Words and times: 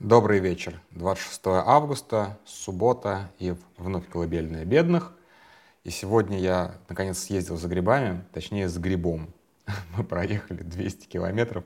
Добрый 0.00 0.38
вечер. 0.38 0.80
26 0.92 1.40
августа, 1.66 2.38
суббота 2.46 3.30
и 3.38 3.54
вновь 3.76 4.08
колыбельная 4.08 4.64
бедных. 4.64 5.12
И 5.84 5.90
сегодня 5.90 6.38
я 6.38 6.76
наконец 6.88 7.18
съездил 7.18 7.58
за 7.58 7.68
грибами, 7.68 8.24
точнее 8.32 8.70
с 8.70 8.78
грибом. 8.78 9.28
Мы 9.98 10.04
проехали 10.04 10.62
200 10.62 11.06
километров 11.06 11.64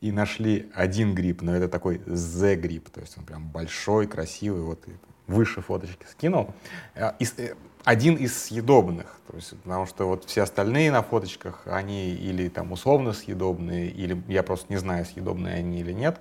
и 0.00 0.10
нашли 0.10 0.70
один 0.74 1.14
гриб, 1.14 1.42
но 1.42 1.54
это 1.54 1.68
такой 1.68 2.00
Z-гриб, 2.06 2.88
то 2.88 3.02
есть 3.02 3.18
он 3.18 3.24
прям 3.24 3.46
большой, 3.50 4.06
красивый, 4.06 4.62
вот 4.62 4.82
выше 5.26 5.60
фоточки 5.60 6.06
скинул. 6.10 6.54
Э, 6.94 7.10
э, 7.20 7.54
один 7.84 8.14
из 8.14 8.42
съедобных, 8.42 9.20
то 9.28 9.36
есть, 9.36 9.50
потому 9.60 9.84
что 9.84 10.06
вот 10.06 10.24
все 10.24 10.44
остальные 10.44 10.90
на 10.92 11.02
фоточках, 11.02 11.64
они 11.66 12.14
или 12.14 12.48
там 12.48 12.72
условно 12.72 13.12
съедобные, 13.12 13.90
или 13.90 14.22
я 14.28 14.42
просто 14.42 14.72
не 14.72 14.78
знаю, 14.78 15.04
съедобные 15.04 15.56
они 15.56 15.80
или 15.80 15.92
нет. 15.92 16.18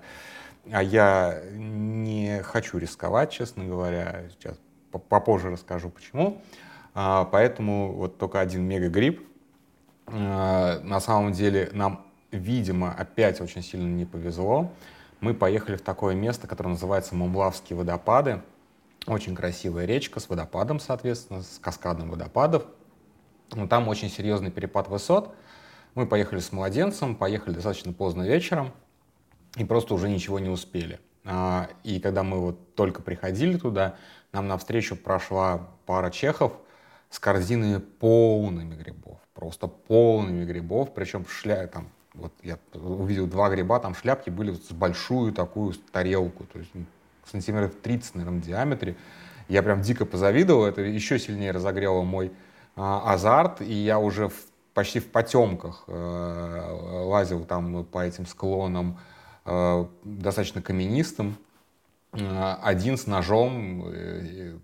А 0.72 0.82
я 0.82 1.42
не 1.52 2.42
хочу 2.44 2.78
рисковать, 2.78 3.32
честно 3.32 3.66
говоря. 3.66 4.26
Сейчас 4.32 4.58
попозже 4.92 5.52
расскажу, 5.52 5.90
почему. 5.90 6.42
А, 6.94 7.26
поэтому 7.26 7.94
вот 7.94 8.18
только 8.18 8.40
один 8.40 8.64
мегагрипп. 8.64 9.22
А, 10.08 10.80
на 10.82 11.00
самом 11.00 11.34
деле 11.34 11.70
нам, 11.74 12.06
видимо, 12.32 12.94
опять 12.94 13.42
очень 13.42 13.62
сильно 13.62 13.88
не 13.88 14.06
повезло. 14.06 14.72
Мы 15.20 15.34
поехали 15.34 15.76
в 15.76 15.82
такое 15.82 16.16
место, 16.16 16.48
которое 16.48 16.70
называется 16.70 17.16
Мумлавские 17.16 17.78
водопады. 17.78 18.42
Очень 19.08 19.36
красивая 19.36 19.86
речка 19.86 20.20
с 20.20 20.30
водопадом, 20.30 20.80
соответственно, 20.80 21.44
с 21.44 21.60
каскадом 21.60 22.10
водопадов. 22.10 22.66
Но 23.54 23.68
там 23.68 23.88
очень 23.88 24.10
серьезный 24.10 24.50
перепад 24.50 24.88
высот. 24.88 25.36
Мы 25.94 26.08
поехали 26.08 26.40
с 26.40 26.52
младенцем, 26.52 27.16
поехали 27.16 27.54
достаточно 27.54 27.94
поздно 27.94 28.24
вечером 28.24 28.74
и 29.56 29.64
просто 29.66 29.94
уже 29.94 30.10
ничего 30.10 30.40
не 30.40 30.50
успели. 30.50 31.00
А, 31.24 31.70
и 31.84 32.00
когда 32.00 32.24
мы 32.24 32.40
вот 32.40 32.76
только 32.76 33.02
приходили 33.02 33.58
туда, 33.58 33.96
нам 34.32 34.48
навстречу 34.48 34.96
прошла 34.96 35.68
пара 35.86 36.12
чехов 36.12 36.54
с 37.10 37.20
корзинами 37.20 37.78
полными 37.80 38.76
грибов, 38.76 39.20
просто 39.34 39.68
полными 39.68 40.46
грибов, 40.46 40.94
причем 40.94 41.26
шля... 41.28 41.68
там, 41.68 41.88
вот 42.14 42.34
я 42.44 42.58
увидел 42.74 43.28
два 43.28 43.50
гриба, 43.50 43.80
там 43.80 43.96
шляпки 43.96 44.30
были 44.30 44.54
с 44.54 44.72
большую 44.72 45.34
такую 45.34 45.74
тарелку, 45.92 46.46
то 46.46 46.60
есть 46.60 46.72
сантиметров 47.26 47.74
30, 47.82 48.16
наверное, 48.16 48.42
в 48.42 48.46
диаметре. 48.46 48.96
Я 49.48 49.64
прям 49.64 49.82
дико 49.82 50.06
позавидовал, 50.06 50.66
это 50.66 50.82
еще 50.82 51.20
сильнее 51.20 51.52
разогрело 51.52 52.04
мой 52.04 52.32
а, 52.76 53.14
азарт, 53.14 53.62
и 53.62 53.74
я 53.74 54.00
уже 54.00 54.30
в, 54.30 54.36
почти 54.74 55.00
в 55.00 55.10
потемках 55.12 55.84
э, 55.88 57.04
лазил 57.06 57.46
там 57.46 57.86
по 57.86 58.04
этим 58.04 58.26
склонам, 58.26 59.00
достаточно 59.46 60.62
каменистым. 60.62 61.38
Э, 62.14 62.56
один 62.62 62.98
с 62.98 63.08
ножом, 63.08 63.84
э, 63.88 64.58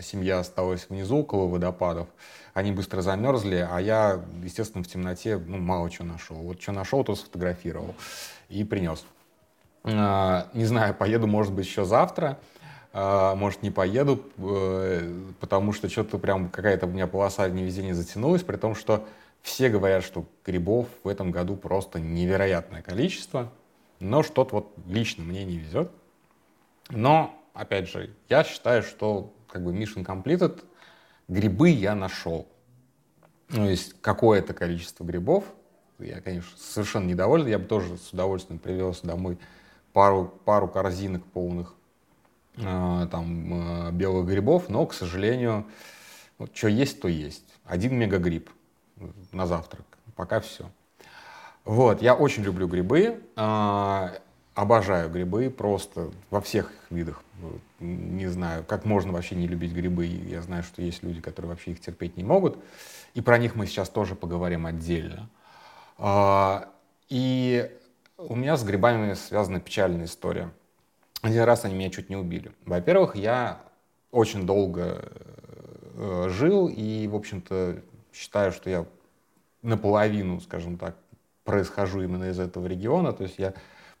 семья 0.00 0.40
осталась 0.40 0.86
внизу 0.88 1.18
около 1.18 1.46
водопадов. 1.46 2.08
Они 2.52 2.72
быстро 2.72 3.02
замерзли, 3.02 3.66
а 3.68 3.78
я, 3.80 4.24
естественно, 4.42 4.82
в 4.82 4.88
темноте 4.88 5.36
ну, 5.38 5.58
мало 5.58 5.90
чего 5.90 6.06
нашел. 6.06 6.36
Вот 6.36 6.60
что 6.60 6.72
нашел, 6.72 7.04
то 7.04 7.14
сфотографировал 7.14 7.94
и 8.48 8.64
принес. 8.64 9.04
Не 9.84 10.64
знаю, 10.64 10.94
поеду, 10.94 11.26
может 11.26 11.52
быть, 11.52 11.66
еще 11.66 11.84
завтра. 11.84 12.38
Может, 12.94 13.62
не 13.62 13.70
поеду, 13.70 14.22
потому 15.40 15.72
что 15.72 15.90
что-то 15.90 16.16
прям 16.16 16.48
какая-то 16.48 16.86
у 16.86 16.88
меня 16.88 17.06
полоса 17.06 17.46
невезения 17.48 17.92
затянулась, 17.92 18.44
при 18.44 18.56
том, 18.56 18.74
что 18.76 19.04
все 19.42 19.68
говорят, 19.68 20.04
что 20.04 20.24
грибов 20.46 20.86
в 21.02 21.08
этом 21.08 21.32
году 21.32 21.56
просто 21.56 21.98
невероятное 21.98 22.80
количество 22.80 23.50
но 24.00 24.22
что-то 24.22 24.56
вот 24.56 24.74
лично 24.86 25.24
мне 25.24 25.44
не 25.44 25.58
везет. 25.58 25.90
Но, 26.90 27.34
опять 27.54 27.88
же, 27.88 28.14
я 28.28 28.44
считаю, 28.44 28.82
что 28.82 29.32
как 29.48 29.62
бы 29.62 29.72
mission 29.72 30.04
completed, 30.04 30.64
грибы 31.28 31.70
я 31.70 31.94
нашел. 31.94 32.46
Ну, 33.48 33.68
есть 33.68 33.94
какое-то 34.00 34.54
количество 34.54 35.04
грибов. 35.04 35.44
Я, 35.98 36.20
конечно, 36.20 36.56
совершенно 36.58 37.06
недоволен. 37.06 37.46
Я 37.46 37.58
бы 37.58 37.66
тоже 37.66 37.96
с 37.98 38.12
удовольствием 38.12 38.58
привез 38.58 39.00
домой 39.00 39.38
пару, 39.92 40.26
пару 40.44 40.68
корзинок 40.68 41.24
полных 41.24 41.74
э, 42.56 43.06
там, 43.10 43.88
э, 43.88 43.92
белых 43.92 44.26
грибов, 44.26 44.68
но, 44.68 44.86
к 44.86 44.92
сожалению, 44.92 45.66
вот, 46.38 46.54
что 46.56 46.68
есть, 46.68 47.00
то 47.00 47.08
есть. 47.08 47.44
Один 47.64 47.96
мегагриб 47.96 48.50
на 49.32 49.46
завтрак. 49.46 49.86
Пока 50.16 50.40
все. 50.40 50.70
Вот, 51.64 52.02
я 52.02 52.14
очень 52.14 52.42
люблю 52.42 52.68
грибы, 52.68 53.20
э, 53.36 54.08
обожаю 54.54 55.10
грибы 55.10 55.48
просто 55.48 56.10
во 56.30 56.40
всех 56.40 56.70
их 56.70 56.90
видах. 56.90 57.22
Не 57.80 58.26
знаю, 58.28 58.64
как 58.64 58.84
можно 58.84 59.12
вообще 59.12 59.34
не 59.34 59.46
любить 59.46 59.72
грибы. 59.72 60.06
Я 60.06 60.42
знаю, 60.42 60.62
что 60.62 60.82
есть 60.82 61.02
люди, 61.02 61.20
которые 61.20 61.50
вообще 61.50 61.72
их 61.72 61.80
терпеть 61.80 62.16
не 62.16 62.24
могут. 62.24 62.58
И 63.14 63.20
про 63.20 63.38
них 63.38 63.54
мы 63.54 63.66
сейчас 63.66 63.88
тоже 63.88 64.14
поговорим 64.14 64.66
отдельно. 64.66 65.28
Э, 65.98 66.66
и 67.08 67.70
у 68.18 68.36
меня 68.36 68.56
с 68.56 68.64
грибами 68.64 69.14
связана 69.14 69.58
печальная 69.58 70.04
история. 70.04 70.50
Один 71.22 71.44
раз 71.44 71.64
они 71.64 71.74
меня 71.74 71.90
чуть 71.90 72.10
не 72.10 72.16
убили. 72.16 72.52
Во-первых, 72.66 73.16
я 73.16 73.60
очень 74.10 74.46
долго 74.46 75.02
э, 75.94 76.26
жил 76.28 76.68
и, 76.68 77.06
в 77.08 77.16
общем-то, 77.16 77.80
считаю, 78.12 78.52
что 78.52 78.68
я 78.68 78.86
наполовину, 79.62 80.40
скажем 80.40 80.76
так, 80.76 80.96
происхожу 81.44 82.02
именно 82.02 82.24
из 82.24 82.38
этого 82.38 82.66
региона, 82.66 83.12
то 83.12 83.24
есть 83.24 83.38
я 83.38 83.54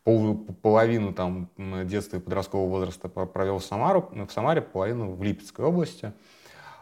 пол, 0.04 0.36
половину 0.62 1.12
там 1.12 1.48
детства 1.84 2.16
и 2.16 2.20
подросткового 2.20 2.68
возраста 2.68 3.08
провел 3.08 3.58
в, 3.58 3.64
Самару, 3.64 4.10
в 4.12 4.30
Самаре, 4.32 4.62
половину 4.62 5.12
в 5.12 5.22
Липецкой 5.22 5.66
области. 5.66 6.12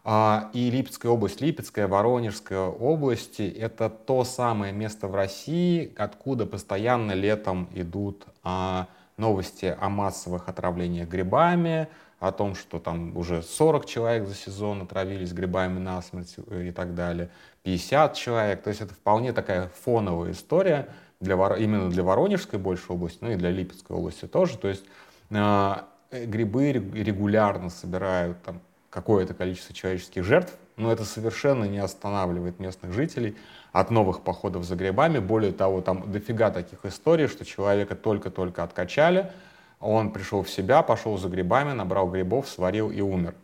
А, 0.05 0.51
и 0.53 0.69
Липецкая 0.71 1.13
область, 1.13 1.41
Липецкая, 1.41 1.87
Воронежская 1.87 2.61
области— 2.61 3.43
это 3.59 3.89
то 3.89 4.25
самое 4.25 4.73
место 4.73 5.07
в 5.07 5.15
России, 5.15 5.93
откуда 5.97 6.45
постоянно 6.45 7.13
летом 7.13 7.69
идут 7.73 8.27
а, 8.43 8.89
новости 9.17 9.77
о 9.81 9.89
массовых 9.89 10.49
отравлениях 10.49 11.09
грибами, 11.09 11.89
о 12.23 12.31
том, 12.31 12.55
что 12.55 12.79
там 12.79 13.17
уже 13.17 13.43
40 13.43 13.85
человек 13.85 14.29
за 14.29 14.37
сезон 14.37 14.83
отравились 14.83 15.33
грибами 15.33 15.81
насмерть 15.81 16.37
и 16.53 16.71
так 16.71 16.95
далее, 16.95 17.31
50 17.65 18.15
человек. 18.15 18.63
То 18.63 18.69
есть 18.69 18.81
это 18.81 18.95
вполне 18.95 19.33
такая 19.33 19.73
фоновая 19.83 20.31
история 20.31 20.89
для, 21.19 21.35
именно 21.57 21.91
для 21.91 22.05
Воронежской 22.05 22.61
большей 22.61 22.95
области, 22.95 23.19
ну 23.23 23.33
и 23.33 23.35
для 23.35 23.51
Липецкой 23.51 23.97
области 23.97 24.29
тоже. 24.29 24.57
То 24.57 24.69
есть 24.69 24.85
э, 25.31 25.75
грибы 26.13 26.71
регулярно 26.71 27.71
собирают 27.71 28.41
там 28.45 28.61
какое-то 28.89 29.35
количество 29.35 29.75
человеческих 29.75 30.23
жертв, 30.23 30.57
но 30.77 30.93
это 30.93 31.05
совершенно 31.05 31.65
не 31.65 31.79
останавливает 31.79 32.61
местных 32.61 32.93
жителей 32.93 33.37
от 33.73 33.91
новых 33.91 34.21
походов 34.21 34.63
за 34.63 34.77
грибами. 34.77 35.19
Более 35.19 35.51
того, 35.51 35.81
там 35.81 36.13
дофига 36.13 36.53
таких 36.53 36.85
историй, 36.85 37.27
что 37.27 37.45
человека 37.45 37.97
только-только 37.97 38.63
откачали, 38.63 39.33
он 39.83 40.13
пришел 40.13 40.43
в 40.43 40.51
себя, 40.51 40.83
пошел 40.83 41.19
за 41.19 41.29
грибами, 41.29 41.73
набрал 41.73 42.09
грибов, 42.09 42.49
сварил 42.49 42.91
и 42.91 43.01
умер. 43.01 43.35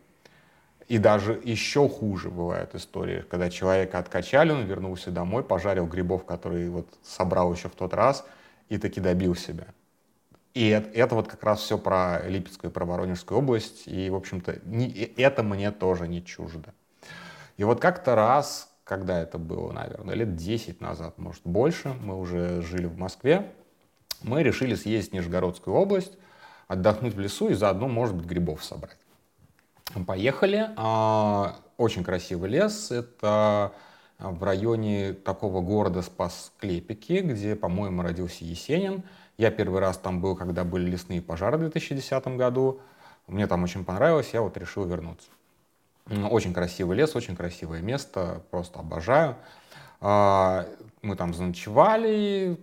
И 0.87 0.97
даже 0.97 1.39
еще 1.43 1.87
хуже 1.87 2.31
бывает 2.31 2.73
история, 2.73 3.21
когда 3.23 3.49
человека 3.51 3.99
откачали, 3.99 4.51
он 4.51 4.63
вернулся 4.63 5.11
домой, 5.11 5.43
пожарил 5.43 5.85
грибов, 5.85 6.25
которые 6.25 6.69
вот 6.71 6.87
собрал 7.03 7.53
еще 7.53 7.69
в 7.69 7.75
тот 7.75 7.93
раз, 7.93 8.25
и 8.69 8.79
таки 8.79 8.99
добил 8.99 9.35
себя. 9.35 9.67
И 10.55 10.67
это, 10.69 10.89
это 10.89 11.15
вот 11.15 11.27
как 11.27 11.43
раз 11.43 11.59
все 11.59 11.77
про 11.77 12.27
Липецкую 12.27 12.71
про 12.71 12.85
Воронежскую 12.85 13.37
область, 13.37 13.83
и, 13.85 14.09
в 14.09 14.15
общем-то, 14.15 14.59
не, 14.63 14.89
это 14.89 15.43
мне 15.43 15.69
тоже 15.69 16.07
не 16.07 16.25
чуждо. 16.25 16.73
И 17.57 17.63
вот 17.63 17.79
как-то 17.79 18.15
раз, 18.15 18.71
когда 18.83 19.21
это 19.21 19.37
было, 19.37 19.71
наверное, 19.71 20.15
лет 20.15 20.35
10 20.35 20.81
назад, 20.81 21.19
может, 21.19 21.41
больше, 21.43 21.93
мы 22.01 22.17
уже 22.17 22.63
жили 22.63 22.87
в 22.87 22.97
Москве, 22.97 23.51
мы 24.23 24.41
решили 24.41 24.73
съездить 24.73 25.11
в 25.11 25.13
Нижегородскую 25.13 25.75
область, 25.75 26.17
отдохнуть 26.69 27.15
в 27.15 27.19
лесу 27.19 27.49
и 27.49 27.55
заодно, 27.55 27.89
может 27.89 28.15
быть, 28.15 28.25
грибов 28.25 28.63
собрать. 28.63 28.97
Поехали. 30.07 30.69
А, 30.77 31.57
очень 31.77 32.03
красивый 32.03 32.49
лес. 32.49 32.91
Это 32.91 33.73
в 34.19 34.43
районе 34.43 35.13
такого 35.13 35.61
города 35.61 36.01
Спас-Клепики, 36.01 37.21
где, 37.21 37.55
по-моему, 37.55 38.03
родился 38.03 38.45
Есенин. 38.45 39.03
Я 39.37 39.51
первый 39.51 39.81
раз 39.81 39.97
там 39.97 40.21
был, 40.21 40.35
когда 40.35 40.63
были 40.63 40.89
лесные 40.91 41.21
пожары 41.21 41.57
в 41.57 41.61
2010 41.61 42.27
году. 42.37 42.79
Мне 43.27 43.47
там 43.47 43.63
очень 43.63 43.83
понравилось, 43.83 44.29
я 44.33 44.41
вот 44.41 44.55
решил 44.57 44.85
вернуться. 44.85 45.27
Очень 46.29 46.53
красивый 46.53 46.97
лес, 46.97 47.15
очень 47.15 47.35
красивое 47.35 47.81
место, 47.81 48.43
просто 48.51 48.79
обожаю. 48.79 49.35
А, 50.01 50.67
мы 51.01 51.15
там 51.15 51.33
заночевали, 51.33 52.57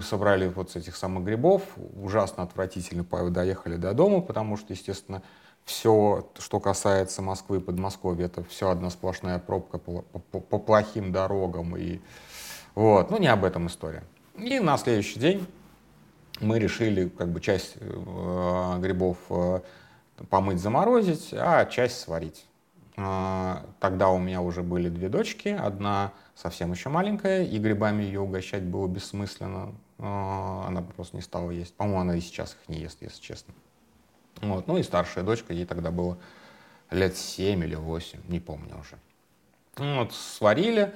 собрали 0.00 0.48
вот 0.48 0.74
этих 0.74 0.96
самых 0.96 1.24
грибов, 1.24 1.62
ужасно 1.76 2.42
отвратительно 2.42 3.04
доехали 3.30 3.76
до 3.76 3.92
дома, 3.94 4.20
потому 4.20 4.56
что, 4.56 4.72
естественно, 4.72 5.22
все, 5.64 6.28
что 6.38 6.60
касается 6.60 7.22
Москвы 7.22 7.58
и 7.58 7.60
Подмосковья, 7.60 8.26
это 8.26 8.44
все 8.44 8.70
одна 8.70 8.90
сплошная 8.90 9.38
пробка 9.38 9.78
по 9.78 10.58
плохим 10.58 11.12
дорогам. 11.12 11.76
И, 11.76 12.00
вот. 12.74 13.10
Ну, 13.10 13.18
не 13.18 13.26
об 13.26 13.44
этом 13.44 13.66
история. 13.66 14.04
И 14.36 14.60
на 14.60 14.76
следующий 14.76 15.18
день 15.18 15.46
мы 16.40 16.58
решили 16.58 17.08
как 17.08 17.28
бы 17.30 17.40
часть 17.40 17.76
э, 17.80 18.78
грибов 18.80 19.18
э, 19.30 19.60
помыть, 20.28 20.60
заморозить, 20.60 21.30
а 21.32 21.64
часть 21.66 21.98
сварить. 21.98 22.46
Э, 22.96 23.58
тогда 23.80 24.08
у 24.10 24.18
меня 24.18 24.40
уже 24.40 24.62
были 24.62 24.88
две 24.88 25.08
дочки, 25.08 25.48
одна 25.48 26.12
совсем 26.34 26.72
еще 26.72 26.88
маленькая, 26.88 27.44
и 27.44 27.58
грибами 27.58 28.02
ее 28.02 28.20
угощать 28.20 28.62
было 28.62 28.86
бессмысленно. 28.86 29.74
Э, 29.98 30.62
она 30.66 30.82
просто 30.82 31.16
не 31.16 31.22
стала 31.22 31.50
есть. 31.50 31.74
По-моему, 31.74 32.00
она 32.00 32.16
и 32.16 32.20
сейчас 32.20 32.56
их 32.60 32.68
не 32.68 32.80
ест, 32.80 32.98
если 33.02 33.20
честно. 33.20 33.54
Вот. 34.40 34.66
Ну 34.66 34.78
и 34.78 34.82
старшая 34.82 35.24
дочка, 35.24 35.52
ей 35.52 35.66
тогда 35.66 35.90
было 35.90 36.18
лет 36.90 37.16
7 37.16 37.64
или 37.64 37.74
8, 37.74 38.20
не 38.28 38.40
помню 38.40 38.78
уже. 38.78 38.98
Вот, 39.76 40.12
сварили. 40.12 40.94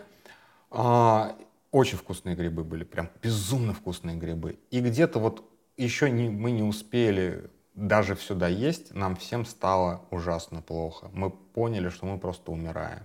А, 0.70 1.37
очень 1.70 1.99
вкусные 1.99 2.37
грибы 2.37 2.64
были, 2.64 2.85
прям 2.85 3.11
безумно 3.23 3.75
вкусные 3.75 4.17
грибы. 4.17 4.58
И 4.70 4.81
где-то 4.81 5.19
вот 5.19 5.44
еще 5.76 6.11
не, 6.11 6.29
мы 6.29 6.50
не 6.50 6.62
успели 6.62 7.50
даже 7.81 8.15
все 8.15 8.35
доесть, 8.35 8.94
нам 8.94 9.17
всем 9.17 9.44
стало 9.44 10.03
ужасно 10.11 10.61
плохо. 10.61 11.11
Мы 11.12 11.31
поняли, 11.31 11.88
что 11.88 12.06
мы 12.06 12.19
просто 12.19 12.53
умираем. 12.53 13.03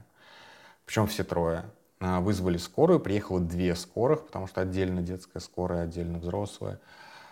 Причем 0.86 1.08
все 1.08 1.24
трое. 1.24 1.66
А, 2.00 2.20
вызвали 2.20 2.58
скорую, 2.58 3.00
приехало 3.00 3.40
две 3.40 3.76
скорых, 3.76 4.26
потому 4.26 4.48
что 4.48 4.62
отдельно 4.62 5.02
детская 5.02 5.40
скорая, 5.40 5.84
отдельно 5.84 6.20
взрослая. 6.20 6.80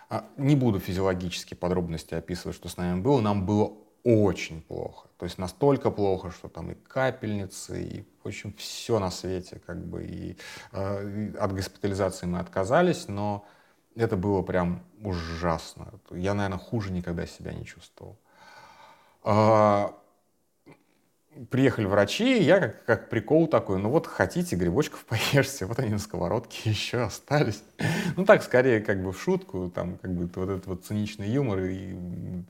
А, 0.08 0.24
не 0.36 0.56
буду 0.56 0.80
физиологические 0.80 1.58
подробности 1.58 2.14
описывать, 2.14 2.56
что 2.56 2.68
с 2.68 2.76
нами 2.78 3.00
было. 3.00 3.20
Нам 3.20 3.44
было 3.44 3.74
очень 4.04 4.62
плохо. 4.62 5.08
То 5.18 5.26
есть 5.26 5.38
настолько 5.38 5.90
плохо, 5.90 6.30
что 6.30 6.48
там 6.48 6.72
и 6.72 6.74
капельницы, 6.74 7.82
и, 7.82 8.08
в 8.22 8.28
общем, 8.28 8.54
все 8.54 8.98
на 8.98 9.10
свете, 9.10 9.60
как 9.66 9.84
бы, 9.84 10.04
и, 10.04 10.36
э, 10.72 11.32
от 11.38 11.52
госпитализации 11.52 12.26
мы 12.26 12.38
отказались, 12.38 13.06
но 13.08 13.46
это 13.96 14.16
было 14.16 14.42
прям 14.42 14.82
ужасно. 15.02 15.94
Я, 16.10 16.34
наверное, 16.34 16.58
хуже 16.58 16.92
никогда 16.92 17.26
себя 17.26 17.52
не 17.52 17.64
чувствовал. 17.64 18.18
А, 19.22 19.94
приехали 21.50 21.86
врачи, 21.86 22.42
я 22.42 22.60
как, 22.60 22.84
как 22.84 23.08
прикол 23.08 23.46
такой, 23.46 23.78
ну 23.78 23.88
вот 23.88 24.06
хотите 24.06 24.56
грибочков 24.56 25.04
поешьте, 25.08 25.66
вот 25.66 25.78
они 25.78 25.90
на 25.90 25.98
сковородке 25.98 26.70
еще 26.70 27.02
остались. 27.02 27.62
Ну 28.16 28.24
так, 28.24 28.42
скорее 28.42 28.80
как 28.80 29.02
бы 29.02 29.12
в 29.12 29.20
шутку, 29.20 29.70
там 29.74 29.98
как 29.98 30.12
бы 30.12 30.30
вот 30.34 30.48
этот 30.48 30.66
вот 30.66 30.84
циничный 30.84 31.28
юмор, 31.28 31.60
и 31.60 31.96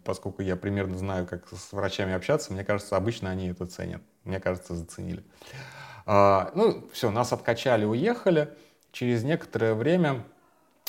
поскольку 0.04 0.42
я 0.42 0.56
примерно 0.56 0.98
знаю, 0.98 1.26
как 1.26 1.48
с 1.48 1.72
врачами 1.72 2.12
общаться, 2.12 2.52
мне 2.52 2.64
кажется, 2.64 2.96
обычно 2.96 3.30
они 3.30 3.48
это 3.48 3.66
ценят. 3.66 4.02
Мне 4.24 4.40
кажется, 4.40 4.74
заценили. 4.74 5.22
А, 6.06 6.50
ну, 6.54 6.88
все, 6.92 7.10
нас 7.10 7.32
откачали, 7.32 7.84
уехали. 7.84 8.50
Через 8.92 9.24
некоторое 9.24 9.74
время 9.74 10.24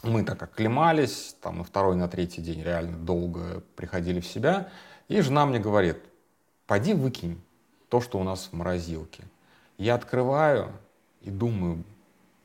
мы 0.07 0.23
так 0.23 0.41
оклемались, 0.41 1.35
там 1.41 1.59
на 1.59 1.63
второй, 1.63 1.95
на 1.95 2.07
третий 2.07 2.41
день 2.41 2.61
реально 2.61 2.97
долго 2.97 3.63
приходили 3.75 4.19
в 4.19 4.27
себя, 4.27 4.69
и 5.07 5.21
жена 5.21 5.45
мне 5.45 5.59
говорит, 5.59 5.97
пойди 6.67 6.93
выкинь 6.93 7.41
то, 7.89 8.01
что 8.01 8.19
у 8.19 8.23
нас 8.23 8.49
в 8.51 8.53
морозилке. 8.53 9.23
Я 9.77 9.95
открываю 9.95 10.71
и 11.21 11.29
думаю, 11.29 11.83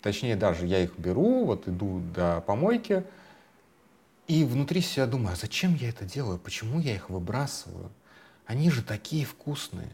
точнее 0.01 0.37
даже 0.37 0.67
я 0.67 0.83
их 0.83 0.99
беру, 0.99 1.45
вот 1.45 1.69
иду 1.69 2.03
до 2.15 2.41
помойки, 2.41 3.05
и 4.27 4.45
внутри 4.45 4.81
себя 4.81 5.07
думаю, 5.07 5.33
а 5.33 5.37
зачем 5.37 5.75
я 5.75 5.89
это 5.89 6.05
делаю, 6.05 6.39
почему 6.39 6.79
я 6.79 6.95
их 6.95 7.11
выбрасываю? 7.11 7.91
Они 8.47 8.71
же 8.71 8.83
такие 8.83 9.25
вкусные. 9.25 9.91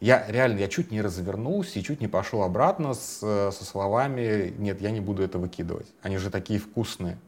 Я 0.00 0.26
реально, 0.28 0.60
я 0.60 0.68
чуть 0.68 0.90
не 0.90 1.02
развернулся 1.02 1.78
и 1.78 1.82
чуть 1.82 2.00
не 2.00 2.08
пошел 2.08 2.42
обратно 2.42 2.94
с, 2.94 3.18
со 3.18 3.64
словами, 3.64 4.54
нет, 4.58 4.80
я 4.80 4.90
не 4.90 5.00
буду 5.00 5.22
это 5.22 5.38
выкидывать. 5.38 5.86
Они 6.02 6.16
же 6.16 6.30
такие 6.30 6.58
вкусные. 6.58 7.18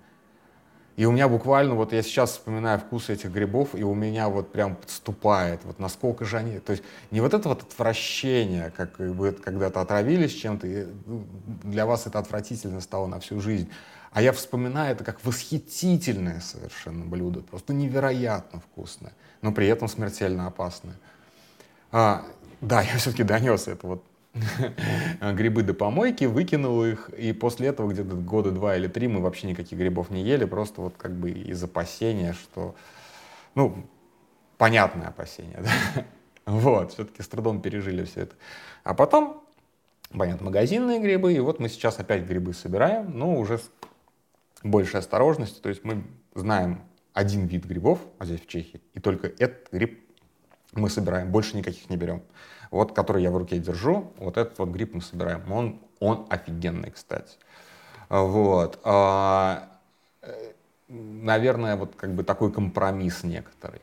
И 0.97 1.07
у 1.07 1.13
меня 1.13 1.29
буквально, 1.29 1.75
вот 1.75 1.93
я 1.93 2.03
сейчас 2.03 2.33
вспоминаю 2.33 2.79
вкус 2.79 3.09
этих 3.09 3.31
грибов, 3.31 3.75
и 3.75 3.83
у 3.83 3.95
меня 3.95 4.29
вот 4.29 4.53
прям 4.53 4.77
подступает, 4.77 5.65
вот 5.65 5.79
насколько 5.79 6.27
же 6.27 6.37
они, 6.37 6.59
то 6.59 6.73
есть 6.73 6.85
не 7.11 7.23
вот 7.23 7.33
это 7.33 7.49
вот 7.49 7.63
отвращение, 7.63 8.71
как 8.77 8.99
вы 8.99 9.33
когда-то 9.33 9.81
отравились 9.81 10.35
чем-то, 10.35 10.67
и 10.67 10.87
ну, 11.07 11.25
для 11.65 11.87
вас 11.87 12.07
это 12.07 12.19
отвратительно 12.19 12.83
стало 12.83 13.07
на 13.07 13.21
всю 13.21 13.41
жизнь, 13.41 13.71
а 14.13 14.21
я 14.21 14.33
вспоминаю 14.33 14.93
это 14.93 15.03
как 15.03 15.25
восхитительное 15.25 16.41
совершенно 16.41 17.07
блюдо, 17.07 17.41
просто 17.41 17.73
невероятно 17.73 18.61
вкусное, 18.61 19.13
но 19.41 19.51
при 19.51 19.69
этом 19.69 19.89
смертельно 19.89 20.47
опасное. 20.47 20.97
А, 21.91 22.23
да, 22.63 22.81
я 22.81 22.97
все-таки 22.97 23.25
донес 23.25 23.67
это 23.67 23.87
вот 23.87 24.05
грибы 25.21 25.63
до 25.63 25.75
помойки, 25.75 26.25
выкинул 26.25 26.85
их, 26.85 27.11
и 27.11 27.33
после 27.33 27.69
этого 27.69 27.93
где-то 27.93 28.15
года 28.15 28.53
два 28.53 28.77
или 28.77 28.87
три 28.87 29.09
мы 29.09 29.21
вообще 29.21 29.49
никаких 29.49 29.79
грибов 29.79 30.11
не 30.11 30.23
ели, 30.23 30.45
просто 30.45 30.81
вот 30.81 30.95
как 30.97 31.13
бы 31.13 31.31
из 31.31 31.63
опасения, 31.63 32.33
что, 32.33 32.75
ну, 33.57 33.85
понятное 34.59 35.09
опасение, 35.09 35.59
да? 35.63 36.05
Вот, 36.47 36.93
все-таки 36.93 37.23
с 37.23 37.29
трудом 37.29 37.61
пережили 37.61 38.05
все 38.05 38.23
это. 38.23 38.37
А 38.85 38.95
потом, 38.95 39.45
понятно, 40.11 40.47
магазинные 40.47 41.01
грибы, 41.01 41.35
и 41.35 41.41
вот 41.41 41.59
мы 41.59 41.69
сейчас 41.69 41.99
опять 41.99 42.23
грибы 42.25 42.55
собираем, 42.55 43.11
но 43.19 43.35
уже 43.35 43.59
с 43.59 43.71
большей 44.63 45.01
осторожностью, 45.01 45.63
то 45.63 45.69
есть 45.69 45.83
мы 45.85 46.05
знаем 46.35 46.83
один 47.13 47.47
вид 47.47 47.65
грибов, 47.65 47.99
а 48.19 48.25
здесь 48.25 48.41
в 48.41 48.47
Чехии, 48.47 48.81
и 48.95 49.01
только 49.01 49.27
этот 49.27 49.69
гриб 49.73 50.02
мы 50.73 50.91
собираем, 50.91 51.31
больше 51.31 51.57
никаких 51.57 51.89
не 51.91 51.97
берем 51.97 52.23
вот 52.73 52.93
который 52.93 53.23
я 53.23 53.31
в 53.31 53.37
руке 53.37 53.59
держу, 53.59 54.13
вот 54.17 54.37
этот 54.37 54.59
вот 54.59 54.71
гриб 54.71 54.95
мы 54.95 55.03
собираем. 55.03 55.41
Он, 55.53 55.79
он 56.01 56.27
офигенный, 56.31 56.91
кстати. 56.91 57.37
Вот. 58.09 58.81
А, 58.83 59.69
э, 60.23 60.53
наверное, 60.89 61.77
вот 61.77 61.95
как 61.95 62.15
бы 62.15 62.25
такой 62.25 62.51
компромисс 62.51 63.23
некоторый. 63.23 63.83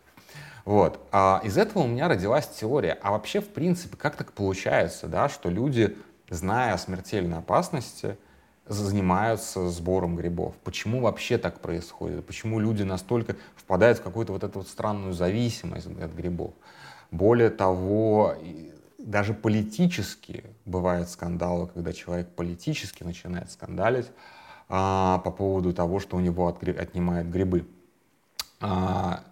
Вот. 0.66 1.00
А 1.12 1.40
из 1.44 1.58
этого 1.58 1.84
у 1.84 1.88
меня 1.88 2.08
родилась 2.08 2.48
теория. 2.48 2.98
А 3.02 3.12
вообще, 3.12 3.42
в 3.42 3.50
принципе, 3.50 3.96
как 3.96 4.16
так 4.16 4.34
получается, 4.34 5.08
да, 5.08 5.30
что 5.30 5.50
люди, 5.50 5.96
зная 6.30 6.74
о 6.74 6.78
смертельной 6.80 7.38
опасности, 7.38 8.18
занимаются 8.66 9.70
сбором 9.70 10.16
грибов? 10.16 10.56
Почему 10.64 11.02
вообще 11.02 11.38
так 11.38 11.60
происходит? 11.60 12.26
Почему 12.26 12.60
люди 12.60 12.82
настолько 12.82 13.36
впадают 13.56 14.00
в 14.00 14.02
какую-то 14.02 14.34
вот 14.34 14.44
эту 14.44 14.60
вот 14.60 14.68
странную 14.68 15.14
зависимость 15.14 15.86
от 15.86 16.12
грибов? 16.12 16.54
Более 17.12 17.50
того, 17.50 18.36
даже 18.98 19.34
политически 19.34 20.44
бывают 20.66 21.10
скандалы, 21.10 21.68
когда 21.68 21.94
человек 21.94 22.30
политически 22.30 23.04
начинает 23.04 23.52
скандалить 23.52 24.12
а, 24.68 25.20
по 25.20 25.32
поводу 25.32 25.74
того, 25.74 26.00
что 26.00 26.18
у 26.18 26.20
него 26.20 26.48
отнимают 26.48 27.28
грибы. 27.28 27.68
А, 28.62 29.24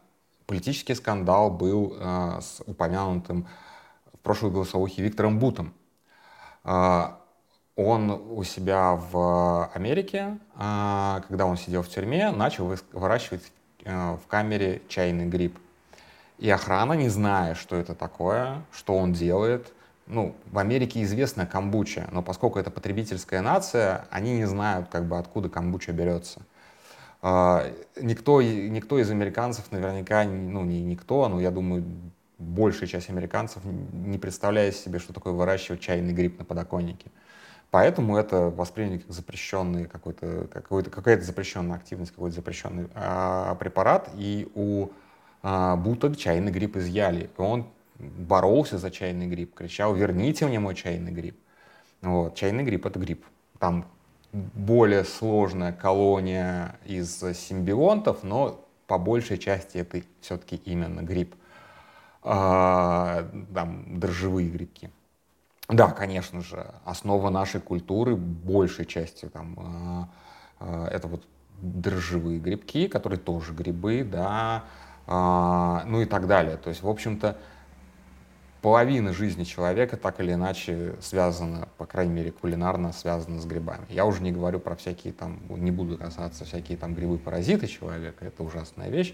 политический 0.48 0.96
скандал 0.96 1.52
был 1.52 1.96
а, 2.00 2.42
с 2.42 2.62
упомянутым 2.66 3.48
в 4.14 4.20
прошлой 4.20 4.52
голосовухе 4.52 5.04
Виктором 5.04 5.38
Бутом. 5.38 5.74
А, 6.64 7.22
он 7.76 8.10
у 8.10 8.44
себя 8.44 8.96
в 8.96 9.70
Америке, 9.76 10.40
а, 10.56 11.22
когда 11.28 11.46
он 11.46 11.58
сидел 11.58 11.84
в 11.84 11.90
тюрьме, 11.90 12.32
начал 12.32 12.76
выращивать 12.92 13.52
а, 13.86 14.18
в 14.18 14.26
камере 14.26 14.82
чайный 14.88 15.28
гриб. 15.28 15.60
И 16.38 16.50
охрана, 16.50 16.94
не 16.94 17.10
зная, 17.10 17.56
что 17.56 17.76
это 17.76 17.96
такое, 17.96 18.62
что 18.72 18.96
он 18.96 19.14
делает, 19.14 19.74
ну, 20.06 20.36
в 20.52 20.58
Америке 20.60 21.04
известна 21.04 21.46
камбуча, 21.46 22.08
но 22.12 22.22
поскольку 22.22 22.60
это 22.60 22.72
потребительская 22.72 23.42
нация, 23.42 24.06
они 24.10 24.38
не 24.38 24.46
знают, 24.46 24.88
как 24.90 25.06
бы, 25.06 25.18
откуда 25.18 25.50
камбуча 25.50 25.92
берется. 25.92 26.42
А, 27.22 27.66
никто, 28.00 28.42
никто 28.42 29.00
из 29.00 29.10
американцев 29.10 29.72
наверняка, 29.72 30.24
ну, 30.24 30.64
не 30.64 30.82
никто, 30.82 31.28
но 31.28 31.42
я 31.42 31.52
думаю, 31.52 31.84
большая 32.38 32.88
часть 32.88 33.10
американцев 33.10 33.64
не 33.66 34.18
представляет 34.18 34.76
себе, 34.76 35.00
что 35.00 35.14
такое 35.14 35.34
выращивать 35.34 35.82
чайный 35.82 36.14
гриб 36.14 36.40
на 36.40 36.46
подоконнике. 36.46 37.12
Поэтому 37.70 38.16
это 38.16 38.50
восприняли 38.50 39.00
как 39.00 39.12
запрещенный 39.12 39.86
какой-то, 39.86 40.48
какой-то, 40.54 40.90
какая-то 40.90 41.24
запрещенная 41.24 41.76
активность, 41.76 42.12
какой-то 42.12 42.36
запрещенный 42.36 42.88
а, 42.96 43.56
препарат. 43.56 44.10
И 44.16 44.50
у 44.56 44.88
а, 45.50 45.78
Бута 45.78 46.14
чайный 46.14 46.52
гриб 46.52 46.76
изъяли. 46.76 47.30
Он 47.38 47.68
боролся 47.98 48.78
за 48.78 48.92
чайный 48.92 49.28
гриб, 49.28 49.56
кричал, 49.56 49.96
верните 49.96 50.46
мне 50.46 50.60
мой 50.60 50.76
чайный 50.76 51.14
гриб. 51.14 51.40
Вот. 52.02 52.36
Чайный 52.36 52.66
гриб— 52.66 52.86
это 52.86 53.00
гриб. 53.00 53.24
Там 53.58 53.86
более 54.34 55.06
сложная 55.06 55.72
колония 55.72 56.76
из 56.84 57.20
симбионтов, 57.20 58.24
но 58.24 58.68
по 58.88 58.98
большей 58.98 59.38
части 59.38 59.78
это 59.78 60.02
все-таки 60.20 60.58
именно 60.58 61.00
гриб. 61.00 61.34
А, 62.24 63.26
там 63.54 64.02
дрожжевые 64.02 64.50
грибки. 64.50 64.92
Да, 65.70 65.92
конечно 65.92 66.42
же, 66.42 66.74
основа 66.84 67.30
нашей 67.30 67.62
культуры 67.62 68.18
большей 68.18 68.86
частью 68.86 69.30
там, 69.30 69.56
а, 69.58 70.10
а, 70.60 70.88
это 70.90 71.08
вот 71.08 71.26
дрожжевые 71.62 72.38
грибки, 72.40 72.90
которые 72.90 73.20
тоже 73.20 73.54
грибы, 73.54 74.04
да, 74.04 74.66
ну 75.08 76.02
и 76.02 76.06
так 76.06 76.28
далее. 76.28 76.58
То 76.58 76.70
есть, 76.70 76.84
в 76.84 76.90
общем-то, 76.90 77.38
половина 78.62 79.14
жизни 79.14 79.44
человека 79.44 79.98
так 79.98 80.20
или 80.20 80.34
иначе 80.34 80.96
связана, 81.00 81.70
по 81.78 81.86
крайней 81.86 82.14
мере, 82.14 82.32
кулинарно 82.32 82.92
связана 82.92 83.40
с 83.40 83.46
грибами. 83.46 83.86
Я 83.90 84.06
уже 84.06 84.22
не 84.22 84.32
говорю 84.32 84.60
про 84.60 84.76
всякие 84.76 85.14
там, 85.14 85.40
не 85.50 85.72
буду 85.72 85.98
касаться 85.98 86.46
всякие 86.46 86.78
там 86.78 86.94
грибы-паразиты 86.94 87.68
человека, 87.68 88.26
это 88.26 88.44
ужасная 88.44 88.90
вещь, 88.90 89.14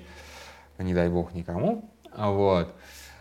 не 0.79 0.93
дай 0.93 1.09
бог 1.09 1.33
никому. 1.33 1.89
Вот. 2.17 2.73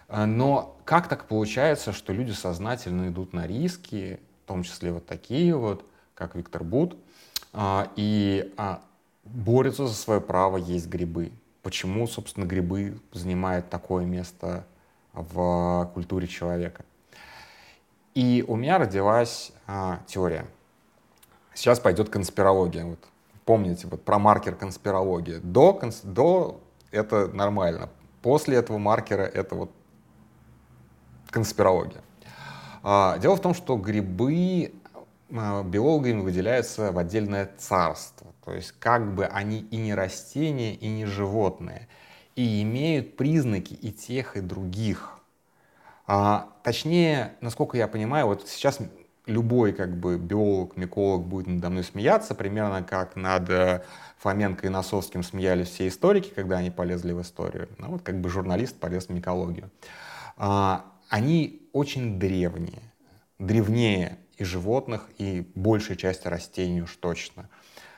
Но 0.09 0.77
как 0.85 1.09
так 1.09 1.25
получается, 1.27 1.93
что 1.93 2.13
люди 2.13 2.33
сознательно 2.33 3.09
идут 3.09 3.33
на 3.33 3.47
риски, 3.47 4.21
в 4.45 4.49
том 4.49 4.63
числе 4.63 4.93
вот 4.93 5.07
такие 5.07 5.55
вот, 5.57 5.85
как 6.15 6.35
Виктор 6.35 6.65
Бут, 6.65 6.97
а, 7.53 7.91
и 7.97 8.53
а, 8.57 8.83
борются 9.25 9.87
за 9.87 9.95
свое 9.95 10.21
право 10.21 10.57
есть 10.57 10.89
грибы? 10.89 11.33
Почему, 11.63 12.07
собственно, 12.07 12.45
грибы 12.45 13.01
занимают 13.13 13.71
такое 13.71 14.05
место 14.05 14.67
в 15.13 15.91
культуре 15.95 16.27
человека. 16.27 16.85
И 18.15 18.45
у 18.47 18.57
меня 18.57 18.79
родилась 18.79 19.53
а, 19.67 20.01
теория. 20.07 20.47
Сейчас 21.55 21.81
пойдет 21.81 22.09
конспирология. 22.09 22.85
Вот, 22.85 22.99
помните 23.45 23.87
вот 23.87 24.05
про 24.05 24.19
маркер 24.19 24.55
конспирологии. 24.55 25.39
До, 25.43 25.73
конс, 25.73 26.01
до 26.03 26.61
это 26.91 27.29
нормально. 27.29 27.89
После 28.21 28.57
этого 28.57 28.79
маркера 28.79 29.23
это 29.23 29.55
вот 29.55 29.71
конспирология. 31.31 32.03
А, 32.83 33.19
дело 33.19 33.37
в 33.37 33.41
том, 33.41 33.55
что 33.55 33.77
грибы 33.77 34.73
а, 35.31 35.63
биологами 35.63 36.21
выделяются 36.21 36.93
в 36.93 36.99
отдельное 36.99 37.51
царство. 37.59 38.32
То 38.45 38.55
есть 38.55 38.73
как 38.79 39.15
бы 39.15 39.27
они 39.27 39.61
и 39.61 39.77
не 39.77 39.95
растения, 39.95 40.75
и 40.75 40.89
не 40.89 41.07
животные– 41.07 41.89
и 42.37 42.63
имеют 42.63 43.17
признаки 43.17 43.75
и 43.75 43.93
тех, 43.93 44.37
и 44.37 44.41
других. 44.41 45.19
А, 46.07 46.49
точнее, 46.63 47.35
насколько 47.41 47.77
я 47.77 47.89
понимаю, 47.89 48.27
вот 48.27 48.49
сейчас 48.49 48.81
любой 49.27 49.73
как 49.73 49.97
бы 49.97 50.19
биолог, 50.19 50.77
миколог 50.77 51.27
будет 51.27 51.47
надо 51.47 51.71
мной 51.71 51.85
смеяться, 51.85 52.35
примерно 52.35 52.83
как 52.83 53.15
над 53.15 53.49
э, 53.51 53.85
Фоменко 54.19 54.67
и 54.67 54.71
Носовским 54.71 55.23
смеялись 55.23 55.69
все 55.69 55.87
историки, 55.87 56.31
когда 56.35 56.59
они 56.59 56.71
полезли 56.71 57.13
в 57.13 57.21
историю. 57.21 57.69
Ну, 57.79 57.91
вот 57.91 58.03
как 58.03 58.21
бы 58.21 58.29
журналист 58.31 58.81
полез 58.81 59.07
в 59.07 59.11
микологию. 59.11 59.71
А, 60.37 60.87
они 61.09 61.69
очень 61.73 62.19
древние, 62.19 62.83
древнее 63.39 64.19
и 64.39 64.45
животных, 64.45 65.09
и 65.19 65.47
большей 65.55 65.97
части 65.97 66.27
растений 66.27 66.83
уж 66.83 66.97
точно. 66.97 67.49